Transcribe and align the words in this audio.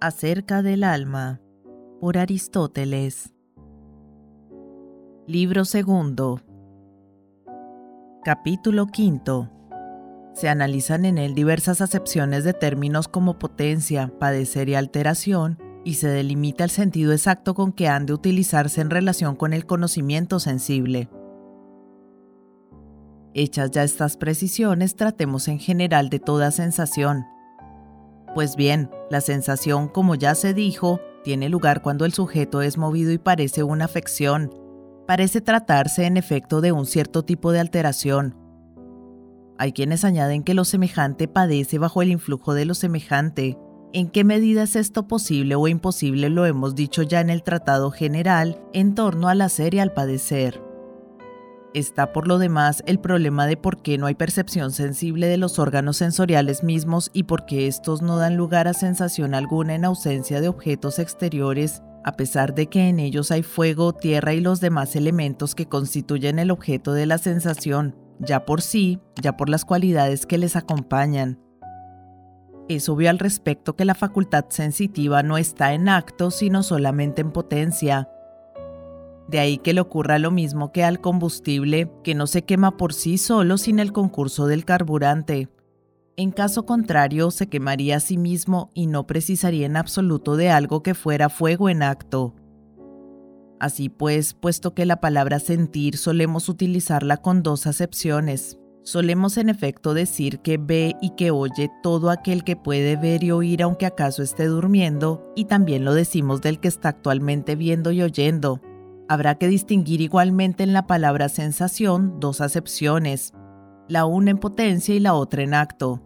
Acerca 0.00 0.62
del 0.62 0.84
alma, 0.84 1.40
por 2.00 2.18
Aristóteles. 2.18 3.34
Libro 5.26 5.64
segundo. 5.64 6.40
Capítulo 8.22 8.86
quinto. 8.86 9.50
Se 10.34 10.48
analizan 10.48 11.04
en 11.04 11.18
él 11.18 11.34
diversas 11.34 11.80
acepciones 11.80 12.44
de 12.44 12.52
términos 12.52 13.08
como 13.08 13.40
potencia, 13.40 14.12
padecer 14.20 14.68
y 14.68 14.76
alteración, 14.76 15.58
y 15.82 15.94
se 15.94 16.06
delimita 16.06 16.62
el 16.62 16.70
sentido 16.70 17.10
exacto 17.10 17.54
con 17.54 17.72
que 17.72 17.88
han 17.88 18.06
de 18.06 18.12
utilizarse 18.12 18.80
en 18.80 18.90
relación 18.90 19.34
con 19.34 19.52
el 19.52 19.66
conocimiento 19.66 20.38
sensible. 20.38 21.10
Hechas 23.34 23.72
ya 23.72 23.82
estas 23.82 24.16
precisiones, 24.16 24.94
tratemos 24.94 25.48
en 25.48 25.58
general 25.58 26.08
de 26.08 26.20
toda 26.20 26.52
sensación, 26.52 27.24
pues 28.38 28.54
bien, 28.54 28.88
la 29.10 29.20
sensación, 29.20 29.88
como 29.88 30.14
ya 30.14 30.36
se 30.36 30.54
dijo, 30.54 31.00
tiene 31.24 31.48
lugar 31.48 31.82
cuando 31.82 32.04
el 32.04 32.12
sujeto 32.12 32.62
es 32.62 32.78
movido 32.78 33.10
y 33.10 33.18
parece 33.18 33.64
una 33.64 33.86
afección. 33.86 34.54
Parece 35.08 35.40
tratarse 35.40 36.04
en 36.04 36.16
efecto 36.16 36.60
de 36.60 36.70
un 36.70 36.86
cierto 36.86 37.24
tipo 37.24 37.50
de 37.50 37.58
alteración. 37.58 38.36
Hay 39.58 39.72
quienes 39.72 40.04
añaden 40.04 40.44
que 40.44 40.54
lo 40.54 40.64
semejante 40.64 41.26
padece 41.26 41.80
bajo 41.80 42.00
el 42.00 42.12
influjo 42.12 42.54
de 42.54 42.64
lo 42.64 42.74
semejante. 42.74 43.58
¿En 43.92 44.08
qué 44.08 44.22
medida 44.22 44.62
es 44.62 44.76
esto 44.76 45.08
posible 45.08 45.56
o 45.56 45.66
imposible 45.66 46.30
lo 46.30 46.46
hemos 46.46 46.76
dicho 46.76 47.02
ya 47.02 47.20
en 47.20 47.30
el 47.30 47.42
Tratado 47.42 47.90
General 47.90 48.60
en 48.72 48.94
torno 48.94 49.28
al 49.28 49.40
hacer 49.40 49.74
y 49.74 49.80
al 49.80 49.92
padecer? 49.92 50.67
Está 51.74 52.12
por 52.12 52.26
lo 52.26 52.38
demás 52.38 52.82
el 52.86 52.98
problema 52.98 53.46
de 53.46 53.58
por 53.58 53.82
qué 53.82 53.98
no 53.98 54.06
hay 54.06 54.14
percepción 54.14 54.72
sensible 54.72 55.26
de 55.26 55.36
los 55.36 55.58
órganos 55.58 55.98
sensoriales 55.98 56.64
mismos 56.64 57.10
y 57.12 57.24
por 57.24 57.44
qué 57.44 57.66
estos 57.66 58.00
no 58.00 58.16
dan 58.16 58.36
lugar 58.36 58.68
a 58.68 58.72
sensación 58.72 59.34
alguna 59.34 59.74
en 59.74 59.84
ausencia 59.84 60.40
de 60.40 60.48
objetos 60.48 60.98
exteriores, 60.98 61.82
a 62.04 62.12
pesar 62.12 62.54
de 62.54 62.68
que 62.68 62.88
en 62.88 63.00
ellos 63.00 63.30
hay 63.30 63.42
fuego, 63.42 63.92
tierra 63.92 64.32
y 64.32 64.40
los 64.40 64.60
demás 64.60 64.96
elementos 64.96 65.54
que 65.54 65.66
constituyen 65.66 66.38
el 66.38 66.50
objeto 66.50 66.94
de 66.94 67.04
la 67.04 67.18
sensación, 67.18 67.94
ya 68.18 68.46
por 68.46 68.62
sí, 68.62 69.00
ya 69.20 69.36
por 69.36 69.50
las 69.50 69.66
cualidades 69.66 70.24
que 70.24 70.38
les 70.38 70.56
acompañan. 70.56 71.38
Es 72.68 72.88
obvio 72.88 73.10
al 73.10 73.18
respecto 73.18 73.76
que 73.76 73.84
la 73.84 73.94
facultad 73.94 74.46
sensitiva 74.48 75.22
no 75.22 75.36
está 75.36 75.74
en 75.74 75.88
acto, 75.88 76.30
sino 76.30 76.62
solamente 76.62 77.20
en 77.20 77.30
potencia, 77.30 78.08
de 79.28 79.38
ahí 79.38 79.58
que 79.58 79.74
le 79.74 79.80
ocurra 79.80 80.18
lo 80.18 80.30
mismo 80.30 80.72
que 80.72 80.82
al 80.82 81.00
combustible, 81.00 81.92
que 82.02 82.14
no 82.14 82.26
se 82.26 82.42
quema 82.42 82.76
por 82.76 82.94
sí 82.94 83.18
solo 83.18 83.58
sin 83.58 83.78
el 83.78 83.92
concurso 83.92 84.46
del 84.46 84.64
carburante. 84.64 85.48
En 86.16 86.32
caso 86.32 86.66
contrario, 86.66 87.30
se 87.30 87.48
quemaría 87.48 87.96
a 87.96 88.00
sí 88.00 88.16
mismo 88.16 88.72
y 88.74 88.86
no 88.86 89.06
precisaría 89.06 89.66
en 89.66 89.76
absoluto 89.76 90.36
de 90.36 90.50
algo 90.50 90.82
que 90.82 90.94
fuera 90.94 91.28
fuego 91.28 91.68
en 91.68 91.82
acto. 91.82 92.34
Así 93.60 93.88
pues, 93.88 94.34
puesto 94.34 94.74
que 94.74 94.86
la 94.86 95.00
palabra 95.00 95.38
sentir 95.40 95.96
solemos 95.96 96.48
utilizarla 96.48 97.18
con 97.18 97.42
dos 97.42 97.66
acepciones, 97.66 98.58
solemos 98.82 99.36
en 99.36 99.48
efecto 99.48 99.94
decir 99.94 100.40
que 100.40 100.58
ve 100.58 100.96
y 101.02 101.10
que 101.10 101.30
oye 101.30 101.70
todo 101.82 102.10
aquel 102.10 102.44
que 102.44 102.56
puede 102.56 102.96
ver 102.96 103.22
y 103.22 103.30
oír 103.30 103.62
aunque 103.62 103.86
acaso 103.86 104.22
esté 104.22 104.46
durmiendo, 104.46 105.32
y 105.36 105.44
también 105.44 105.84
lo 105.84 105.92
decimos 105.92 106.40
del 106.40 106.60
que 106.60 106.68
está 106.68 106.88
actualmente 106.88 107.54
viendo 107.56 107.92
y 107.92 108.02
oyendo, 108.02 108.60
Habrá 109.08 109.36
que 109.36 109.48
distinguir 109.48 110.02
igualmente 110.02 110.62
en 110.62 110.74
la 110.74 110.86
palabra 110.86 111.30
sensación 111.30 112.20
dos 112.20 112.42
acepciones, 112.42 113.32
la 113.88 114.04
una 114.04 114.30
en 114.30 114.38
potencia 114.38 114.94
y 114.94 115.00
la 115.00 115.14
otra 115.14 115.42
en 115.42 115.54
acto. 115.54 116.02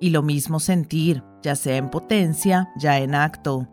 Y 0.00 0.08
lo 0.10 0.22
mismo 0.22 0.58
sentir, 0.58 1.22
ya 1.42 1.54
sea 1.54 1.76
en 1.76 1.90
potencia, 1.90 2.70
ya 2.78 2.98
en 2.98 3.14
acto. 3.14 3.68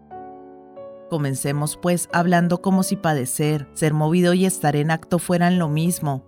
Comencemos 1.10 1.78
pues 1.78 2.10
hablando 2.12 2.62
como 2.62 2.84
si 2.84 2.98
padecer, 2.98 3.70
ser 3.74 3.94
movido 3.94 4.34
y 4.34 4.46
estar 4.46 4.76
en 4.76 4.92
acto 4.92 5.18
fueran 5.18 5.58
lo 5.58 5.70
mismo. 5.70 6.26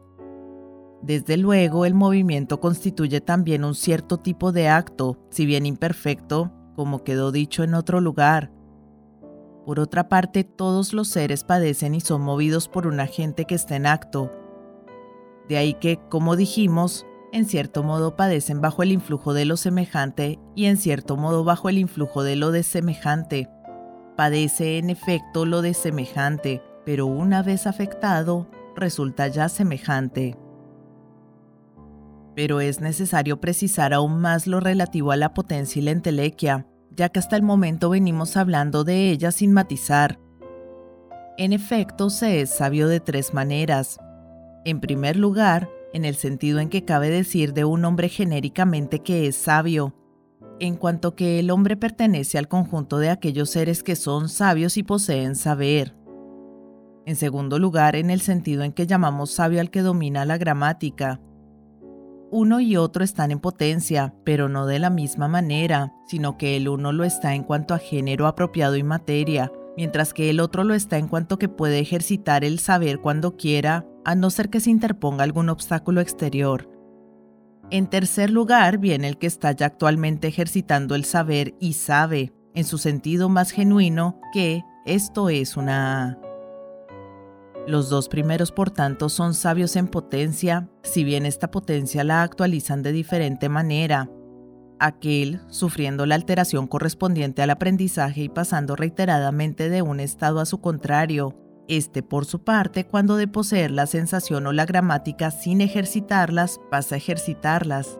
Desde 1.01 1.35
luego, 1.35 1.85
el 1.85 1.93
movimiento 1.93 2.61
constituye 2.61 3.19
también 3.19 3.65
un 3.65 3.75
cierto 3.75 4.17
tipo 4.17 4.53
de 4.53 4.69
acto, 4.69 5.19
si 5.29 5.45
bien 5.45 5.65
imperfecto, 5.65 6.53
como 6.75 7.03
quedó 7.03 7.31
dicho 7.31 7.63
en 7.63 7.73
otro 7.73 7.99
lugar, 7.99 8.51
por 9.65 9.79
otra 9.79 10.07
parte, 10.09 10.43
todos 10.43 10.93
los 10.93 11.07
seres 11.07 11.43
padecen 11.43 11.95
y 11.95 12.01
son 12.01 12.21
movidos 12.21 12.67
por 12.67 12.85
un 12.85 12.99
agente 12.99 13.45
que 13.45 13.55
está 13.55 13.75
en 13.75 13.87
acto. 13.87 14.31
De 15.49 15.57
ahí 15.57 15.73
que, 15.73 15.99
como 16.09 16.35
dijimos, 16.35 17.05
en 17.33 17.45
cierto 17.45 17.83
modo 17.83 18.15
padecen 18.15 18.61
bajo 18.61 18.83
el 18.83 18.91
influjo 18.91 19.33
de 19.33 19.45
lo 19.45 19.57
semejante 19.57 20.39
y 20.55 20.65
en 20.65 20.77
cierto 20.77 21.17
modo 21.17 21.43
bajo 21.43 21.67
el 21.67 21.79
influjo 21.79 22.23
de 22.23 22.35
lo 22.35 22.51
desemejante. 22.51 23.49
Padece 24.15 24.77
en 24.77 24.89
efecto 24.91 25.45
lo 25.45 25.61
desemejante, 25.61 26.61
pero 26.85 27.07
una 27.07 27.41
vez 27.41 27.65
afectado, 27.65 28.47
resulta 28.75 29.27
ya 29.27 29.49
semejante. 29.49 30.37
Pero 32.35 32.61
es 32.61 32.81
necesario 32.81 33.41
precisar 33.41 33.93
aún 33.93 34.21
más 34.21 34.45
lo 34.45 34.59
relativo 34.59 35.11
a 35.11 35.17
la 35.17 35.33
potencia 35.33 35.81
y 35.81 35.85
la 35.85 35.91
entelequia, 35.91 36.67
ya 36.95 37.09
que 37.09 37.19
hasta 37.19 37.35
el 37.35 37.43
momento 37.43 37.89
venimos 37.89 38.37
hablando 38.37 38.83
de 38.83 39.09
ella 39.09 39.31
sin 39.31 39.51
matizar. 39.51 40.19
En 41.37 41.53
efecto, 41.53 42.09
se 42.09 42.41
es 42.41 42.49
sabio 42.49 42.87
de 42.87 42.99
tres 42.99 43.33
maneras. 43.33 43.99
En 44.63 44.79
primer 44.79 45.17
lugar, 45.17 45.69
en 45.93 46.05
el 46.05 46.15
sentido 46.15 46.59
en 46.59 46.69
que 46.69 46.85
cabe 46.85 47.09
decir 47.09 47.53
de 47.53 47.65
un 47.65 47.83
hombre 47.85 48.09
genéricamente 48.09 48.99
que 48.99 49.27
es 49.27 49.35
sabio, 49.35 49.93
en 50.59 50.75
cuanto 50.75 51.15
que 51.15 51.39
el 51.39 51.51
hombre 51.51 51.75
pertenece 51.75 52.37
al 52.37 52.47
conjunto 52.47 52.97
de 52.97 53.09
aquellos 53.09 53.49
seres 53.49 53.83
que 53.83 53.95
son 53.95 54.29
sabios 54.29 54.77
y 54.77 54.83
poseen 54.83 55.35
saber. 55.35 55.95
En 57.05 57.15
segundo 57.15 57.59
lugar, 57.59 57.95
en 57.95 58.09
el 58.09 58.21
sentido 58.21 58.63
en 58.63 58.71
que 58.71 58.87
llamamos 58.87 59.31
sabio 59.31 59.59
al 59.59 59.69
que 59.69 59.81
domina 59.81 60.25
la 60.25 60.37
gramática, 60.37 61.19
uno 62.35 62.59
y 62.59 62.75
otro 62.75 63.05
están 63.05 63.31
en 63.31 63.39
potencia, 63.39 64.13
pero 64.25 64.49
no 64.49 64.65
de 64.65 64.77
la 64.77 64.89
misma 64.89 65.29
manera, 65.29 65.93
sino 66.05 66.37
que 66.37 66.57
el 66.57 66.67
uno 66.67 66.91
lo 66.91 67.05
está 67.05 67.33
en 67.33 67.43
cuanto 67.43 67.73
a 67.73 67.77
género 67.77 68.27
apropiado 68.27 68.75
y 68.75 68.83
materia, 68.83 69.53
mientras 69.77 70.13
que 70.13 70.29
el 70.29 70.41
otro 70.41 70.65
lo 70.65 70.73
está 70.73 70.97
en 70.97 71.07
cuanto 71.07 71.39
que 71.39 71.47
puede 71.47 71.79
ejercitar 71.79 72.43
el 72.43 72.59
saber 72.59 72.99
cuando 72.99 73.37
quiera, 73.37 73.85
a 74.03 74.15
no 74.15 74.29
ser 74.29 74.49
que 74.49 74.59
se 74.59 74.69
interponga 74.69 75.23
algún 75.23 75.47
obstáculo 75.47 76.01
exterior. 76.01 76.69
En 77.71 77.87
tercer 77.87 78.31
lugar 78.31 78.79
viene 78.79 79.07
el 79.07 79.17
que 79.17 79.27
está 79.27 79.53
ya 79.53 79.67
actualmente 79.67 80.27
ejercitando 80.27 80.95
el 80.95 81.05
saber 81.05 81.55
y 81.61 81.71
sabe, 81.73 82.33
en 82.53 82.65
su 82.65 82.77
sentido 82.77 83.29
más 83.29 83.51
genuino, 83.51 84.19
que 84.33 84.61
esto 84.85 85.29
es 85.29 85.55
una 85.55 86.19
los 87.67 87.89
dos 87.89 88.09
primeros, 88.09 88.51
por 88.51 88.69
tanto, 88.69 89.09
son 89.09 89.33
sabios 89.33 89.75
en 89.75 89.87
potencia, 89.87 90.69
si 90.83 91.03
bien 91.03 91.25
esta 91.25 91.49
potencia 91.49 92.03
la 92.03 92.21
actualizan 92.21 92.83
de 92.83 92.91
diferente 92.91 93.49
manera. 93.49 94.09
Aquel, 94.79 95.41
sufriendo 95.47 96.05
la 96.05 96.15
alteración 96.15 96.67
correspondiente 96.67 97.41
al 97.41 97.49
aprendizaje 97.49 98.21
y 98.21 98.29
pasando 98.29 98.75
reiteradamente 98.75 99.69
de 99.69 99.81
un 99.81 99.99
estado 99.99 100.39
a 100.39 100.45
su 100.45 100.59
contrario, 100.59 101.35
este, 101.67 102.03
por 102.03 102.25
su 102.25 102.43
parte, 102.43 102.85
cuando 102.85 103.15
de 103.15 103.27
poseer 103.27 103.71
la 103.71 103.87
sensación 103.87 104.45
o 104.45 104.51
la 104.51 104.65
gramática 104.65 105.31
sin 105.31 105.61
ejercitarlas, 105.61 106.59
pasa 106.69 106.95
a 106.95 106.97
ejercitarlas. 106.99 107.99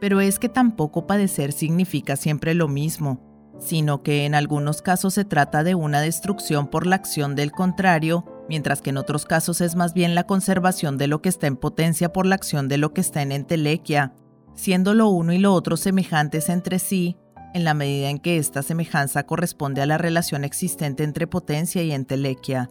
Pero 0.00 0.20
es 0.20 0.38
que 0.38 0.48
tampoco 0.48 1.08
padecer 1.08 1.50
significa 1.50 2.14
siempre 2.14 2.54
lo 2.54 2.68
mismo, 2.68 3.20
sino 3.58 4.02
que 4.02 4.26
en 4.26 4.34
algunos 4.36 4.82
casos 4.82 5.14
se 5.14 5.24
trata 5.24 5.64
de 5.64 5.74
una 5.74 6.00
destrucción 6.00 6.68
por 6.68 6.86
la 6.86 6.96
acción 6.96 7.34
del 7.34 7.50
contrario 7.50 8.35
mientras 8.48 8.80
que 8.80 8.90
en 8.90 8.96
otros 8.96 9.24
casos 9.24 9.60
es 9.60 9.76
más 9.76 9.94
bien 9.94 10.14
la 10.14 10.24
conservación 10.24 10.98
de 10.98 11.06
lo 11.06 11.22
que 11.22 11.28
está 11.28 11.46
en 11.46 11.56
potencia 11.56 12.12
por 12.12 12.26
la 12.26 12.34
acción 12.34 12.68
de 12.68 12.78
lo 12.78 12.92
que 12.92 13.00
está 13.00 13.22
en 13.22 13.32
entelequia, 13.32 14.12
siendo 14.54 14.94
lo 14.94 15.08
uno 15.08 15.32
y 15.32 15.38
lo 15.38 15.52
otro 15.52 15.76
semejantes 15.76 16.48
entre 16.48 16.78
sí, 16.78 17.16
en 17.54 17.64
la 17.64 17.74
medida 17.74 18.10
en 18.10 18.18
que 18.18 18.38
esta 18.38 18.62
semejanza 18.62 19.24
corresponde 19.24 19.80
a 19.80 19.86
la 19.86 19.98
relación 19.98 20.44
existente 20.44 21.04
entre 21.04 21.26
potencia 21.26 21.82
y 21.82 21.92
entelequia. 21.92 22.70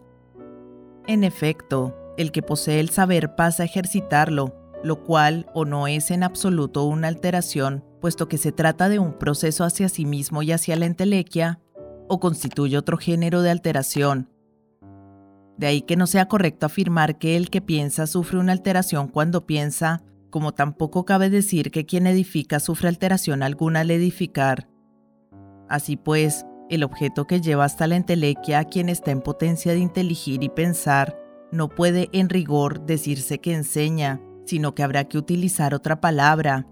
En 1.06 1.24
efecto, 1.24 1.96
el 2.16 2.32
que 2.32 2.42
posee 2.42 2.80
el 2.80 2.90
saber 2.90 3.34
pasa 3.34 3.62
a 3.62 3.66
ejercitarlo, 3.66 4.54
lo 4.82 5.02
cual 5.04 5.46
o 5.54 5.64
no 5.64 5.88
es 5.88 6.10
en 6.10 6.22
absoluto 6.22 6.84
una 6.84 7.08
alteración, 7.08 7.84
puesto 8.00 8.28
que 8.28 8.38
se 8.38 8.52
trata 8.52 8.88
de 8.88 8.98
un 8.98 9.18
proceso 9.18 9.64
hacia 9.64 9.88
sí 9.88 10.04
mismo 10.04 10.42
y 10.42 10.52
hacia 10.52 10.76
la 10.76 10.86
entelequia, 10.86 11.60
o 12.08 12.20
constituye 12.20 12.78
otro 12.78 12.96
género 12.96 13.42
de 13.42 13.50
alteración, 13.50 14.30
de 15.58 15.66
ahí 15.66 15.82
que 15.82 15.96
no 15.96 16.06
sea 16.06 16.28
correcto 16.28 16.66
afirmar 16.66 17.18
que 17.18 17.36
el 17.36 17.50
que 17.50 17.60
piensa 17.60 18.06
sufre 18.06 18.38
una 18.38 18.52
alteración 18.52 19.08
cuando 19.08 19.46
piensa, 19.46 20.02
como 20.30 20.52
tampoco 20.52 21.04
cabe 21.04 21.30
decir 21.30 21.70
que 21.70 21.86
quien 21.86 22.06
edifica 22.06 22.60
sufre 22.60 22.88
alteración 22.88 23.42
alguna 23.42 23.80
al 23.80 23.90
edificar. 23.90 24.68
Así 25.68 25.96
pues, 25.96 26.44
el 26.68 26.84
objeto 26.84 27.26
que 27.26 27.40
lleva 27.40 27.64
hasta 27.64 27.86
la 27.86 27.96
entelequia 27.96 28.58
a 28.58 28.64
quien 28.64 28.88
está 28.88 29.12
en 29.12 29.22
potencia 29.22 29.72
de 29.72 29.78
inteligir 29.78 30.42
y 30.42 30.48
pensar 30.48 31.16
no 31.52 31.68
puede 31.68 32.08
en 32.12 32.28
rigor 32.28 32.84
decirse 32.84 33.38
que 33.38 33.54
enseña, 33.54 34.20
sino 34.44 34.74
que 34.74 34.82
habrá 34.82 35.04
que 35.04 35.18
utilizar 35.18 35.74
otra 35.74 36.00
palabra. 36.00 36.66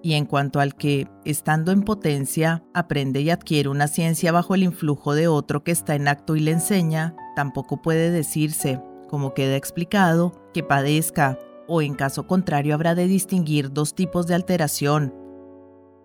y 0.00 0.14
en 0.14 0.26
cuanto 0.26 0.60
al 0.60 0.76
que, 0.76 1.08
estando 1.24 1.72
en 1.72 1.82
potencia, 1.82 2.62
aprende 2.72 3.20
y 3.20 3.30
adquiere 3.30 3.68
una 3.68 3.88
ciencia 3.88 4.30
bajo 4.30 4.54
el 4.54 4.62
influjo 4.62 5.12
de 5.14 5.26
otro 5.26 5.64
que 5.64 5.72
está 5.72 5.96
en 5.96 6.06
acto 6.06 6.36
y 6.36 6.40
le 6.40 6.52
enseña, 6.52 7.16
tampoco 7.38 7.76
puede 7.76 8.10
decirse, 8.10 8.82
como 9.08 9.32
queda 9.32 9.54
explicado, 9.54 10.32
que 10.52 10.64
padezca, 10.64 11.38
o 11.68 11.82
en 11.82 11.94
caso 11.94 12.26
contrario 12.26 12.74
habrá 12.74 12.96
de 12.96 13.06
distinguir 13.06 13.72
dos 13.72 13.94
tipos 13.94 14.26
de 14.26 14.34
alteración. 14.34 15.14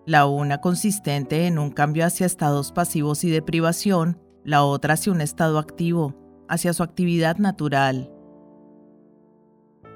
La 0.06 0.26
una 0.26 0.60
consistente 0.60 1.48
en 1.48 1.58
un 1.58 1.72
cambio 1.72 2.06
hacia 2.06 2.24
estados 2.24 2.70
pasivos 2.70 3.24
y 3.24 3.30
de 3.30 3.42
privación, 3.42 4.20
la 4.44 4.62
otra 4.62 4.94
hacia 4.94 5.12
un 5.12 5.20
estado 5.20 5.58
activo, 5.58 6.14
hacia 6.48 6.72
su 6.72 6.84
actividad 6.84 7.38
natural. 7.38 8.12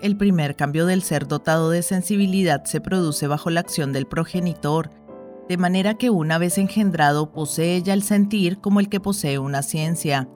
El 0.02 0.17
primer 0.17 0.56
cambio 0.56 0.87
del 0.87 1.02
ser 1.02 1.29
dotado 1.29 1.70
de 1.70 1.82
sensibilidad 1.82 2.64
se 2.64 2.81
produce 2.81 3.29
bajo 3.29 3.49
la 3.50 3.61
acción 3.61 3.93
del 3.93 4.08
progenitor, 4.08 4.91
de 5.49 5.56
manera 5.56 5.94
que 5.94 6.11
una 6.11 6.37
vez 6.37 6.58
engendrado 6.58 7.31
posee 7.31 7.81
ya 7.81 7.94
el 7.94 8.02
sentir 8.02 8.58
como 8.58 8.81
el 8.81 8.88
que 8.88 8.99
posee 8.99 9.38
una 9.38 9.62
ciencia. 9.62 10.29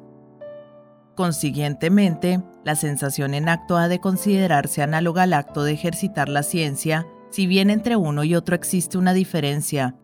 Consiguientemente, 1.22 2.42
la 2.64 2.74
sensación 2.74 3.32
en 3.34 3.48
acto 3.48 3.76
ha 3.76 3.86
de 3.86 4.00
considerarse 4.00 4.82
análoga 4.82 5.22
al 5.22 5.34
acto 5.34 5.62
de 5.62 5.70
ejercitar 5.70 6.28
la 6.28 6.42
ciencia, 6.42 7.06
si 7.30 7.46
bien 7.46 7.70
entre 7.70 7.94
uno 7.94 8.24
y 8.24 8.34
otro 8.34 8.56
existe 8.56 8.98
una 8.98 9.12
diferencia. 9.12 9.94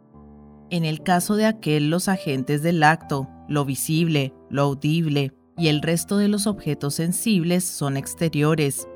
En 0.71 0.85
el 0.85 1.03
caso 1.03 1.35
de 1.35 1.47
aquel, 1.47 1.91
los 1.91 2.07
agentes 2.07 2.63
del 2.63 2.85
acto, 2.85 3.29
lo 3.49 3.65
visible, 3.65 4.33
lo 4.49 4.63
audible 4.63 5.33
y 5.57 5.67
el 5.67 5.83
resto 5.83 6.19
de 6.19 6.29
los 6.29 6.47
objetos 6.47 6.95
sensibles 6.95 7.65
son 7.65 7.97
exteriores, 7.97 8.87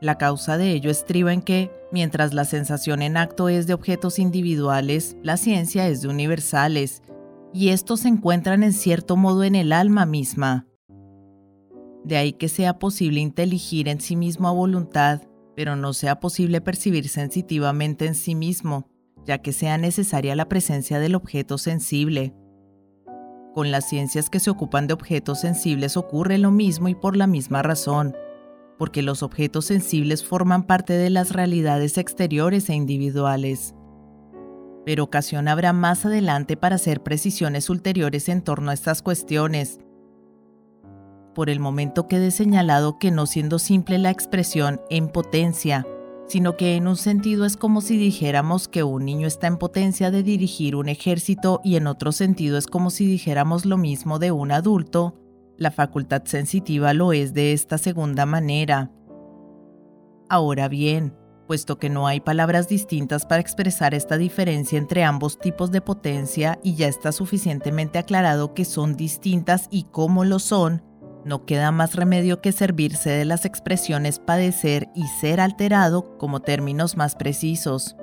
la 0.00 0.18
causa 0.18 0.58
de 0.58 0.72
ello 0.72 0.90
estriba 0.90 1.32
en 1.32 1.42
que, 1.42 1.70
mientras 1.92 2.34
la 2.34 2.44
sensación 2.44 3.02
en 3.02 3.16
acto 3.16 3.48
es 3.48 3.68
de 3.68 3.74
objetos 3.74 4.18
individuales, 4.18 5.16
la 5.22 5.36
ciencia 5.36 5.86
es 5.86 6.02
de 6.02 6.08
universales, 6.08 7.02
y 7.52 7.68
estos 7.68 8.00
se 8.00 8.08
encuentran 8.08 8.64
en 8.64 8.72
cierto 8.72 9.16
modo 9.16 9.44
en 9.44 9.54
el 9.54 9.72
alma 9.72 10.06
misma. 10.06 10.66
De 12.04 12.16
ahí 12.16 12.34
que 12.34 12.48
sea 12.48 12.78
posible 12.78 13.20
inteligir 13.20 13.88
en 13.88 14.00
sí 14.00 14.16
mismo 14.16 14.48
a 14.48 14.52
voluntad, 14.52 15.22
pero 15.56 15.76
no 15.76 15.92
sea 15.92 16.20
posible 16.20 16.60
percibir 16.60 17.08
sensitivamente 17.08 18.06
en 18.06 18.14
sí 18.14 18.34
mismo, 18.34 18.88
ya 19.24 19.38
que 19.38 19.52
sea 19.52 19.78
necesaria 19.78 20.36
la 20.36 20.48
presencia 20.48 20.98
del 20.98 21.14
objeto 21.14 21.58
sensible. 21.58 22.34
Con 23.54 23.70
las 23.70 23.88
ciencias 23.88 24.30
que 24.30 24.40
se 24.40 24.50
ocupan 24.50 24.86
de 24.86 24.94
objetos 24.94 25.40
sensibles 25.40 25.96
ocurre 25.96 26.38
lo 26.38 26.50
mismo 26.50 26.88
y 26.88 26.94
por 26.94 27.16
la 27.16 27.26
misma 27.26 27.62
razón 27.62 28.14
porque 28.78 29.02
los 29.02 29.22
objetos 29.22 29.66
sensibles 29.66 30.24
forman 30.24 30.64
parte 30.64 30.94
de 30.94 31.10
las 31.10 31.32
realidades 31.32 31.98
exteriores 31.98 32.68
e 32.68 32.74
individuales. 32.74 33.74
Pero 34.84 35.04
ocasión 35.04 35.48
habrá 35.48 35.72
más 35.72 36.04
adelante 36.04 36.56
para 36.56 36.76
hacer 36.76 37.02
precisiones 37.02 37.70
ulteriores 37.70 38.28
en 38.28 38.42
torno 38.42 38.70
a 38.70 38.74
estas 38.74 39.00
cuestiones. 39.00 39.78
Por 41.34 41.50
el 41.50 41.58
momento 41.58 42.06
quede 42.06 42.30
señalado 42.30 42.98
que 42.98 43.10
no 43.10 43.26
siendo 43.26 43.58
simple 43.58 43.98
la 43.98 44.10
expresión 44.10 44.80
en 44.88 45.08
potencia, 45.08 45.84
sino 46.28 46.56
que 46.56 46.76
en 46.76 46.86
un 46.86 46.96
sentido 46.96 47.44
es 47.44 47.56
como 47.56 47.80
si 47.80 47.96
dijéramos 47.96 48.68
que 48.68 48.84
un 48.84 49.04
niño 49.04 49.26
está 49.26 49.48
en 49.48 49.58
potencia 49.58 50.10
de 50.10 50.22
dirigir 50.22 50.76
un 50.76 50.88
ejército 50.88 51.60
y 51.64 51.76
en 51.76 51.86
otro 51.86 52.12
sentido 52.12 52.56
es 52.56 52.66
como 52.66 52.90
si 52.90 53.06
dijéramos 53.06 53.66
lo 53.66 53.76
mismo 53.76 54.18
de 54.18 54.30
un 54.30 54.52
adulto, 54.52 55.16
la 55.56 55.70
facultad 55.70 56.22
sensitiva 56.24 56.94
lo 56.94 57.12
es 57.12 57.34
de 57.34 57.52
esta 57.52 57.78
segunda 57.78 58.26
manera. 58.26 58.90
Ahora 60.28 60.68
bien, 60.68 61.14
puesto 61.46 61.78
que 61.78 61.90
no 61.90 62.06
hay 62.06 62.20
palabras 62.20 62.68
distintas 62.68 63.26
para 63.26 63.40
expresar 63.40 63.94
esta 63.94 64.16
diferencia 64.16 64.78
entre 64.78 65.04
ambos 65.04 65.38
tipos 65.38 65.70
de 65.70 65.80
potencia 65.80 66.58
y 66.62 66.74
ya 66.74 66.88
está 66.88 67.12
suficientemente 67.12 67.98
aclarado 67.98 68.54
que 68.54 68.64
son 68.64 68.96
distintas 68.96 69.68
y 69.70 69.84
cómo 69.84 70.24
lo 70.24 70.38
son, 70.38 70.82
no 71.24 71.46
queda 71.46 71.72
más 71.72 71.94
remedio 71.94 72.40
que 72.40 72.52
servirse 72.52 73.10
de 73.10 73.24
las 73.24 73.44
expresiones 73.44 74.18
padecer 74.18 74.88
y 74.94 75.06
ser 75.20 75.40
alterado 75.40 76.18
como 76.18 76.40
términos 76.40 76.96
más 76.96 77.16
precisos. 77.16 77.96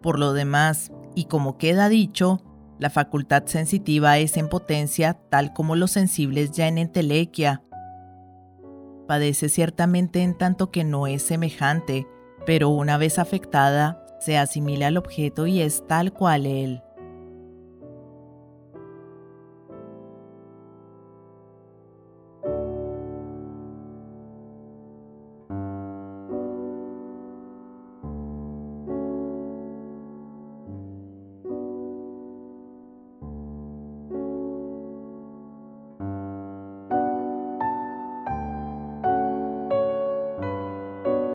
Por 0.00 0.18
lo 0.18 0.32
demás, 0.32 0.92
y 1.14 1.24
como 1.24 1.58
queda 1.58 1.88
dicho, 1.88 2.40
la 2.78 2.90
facultad 2.90 3.44
sensitiva 3.46 4.18
es 4.18 4.36
en 4.36 4.48
potencia 4.48 5.14
tal 5.30 5.52
como 5.52 5.76
los 5.76 5.90
sensibles 5.90 6.52
ya 6.52 6.68
en 6.68 6.78
entelequia. 6.78 7.62
Padece 9.08 9.48
ciertamente 9.48 10.22
en 10.22 10.36
tanto 10.36 10.70
que 10.70 10.84
no 10.84 11.06
es 11.06 11.22
semejante, 11.22 12.06
pero 12.46 12.68
una 12.68 12.96
vez 12.98 13.18
afectada, 13.18 14.04
se 14.20 14.38
asimila 14.38 14.86
al 14.86 14.96
objeto 14.96 15.46
y 15.46 15.60
es 15.60 15.86
tal 15.86 16.12
cual 16.12 16.46
él. 16.46 16.83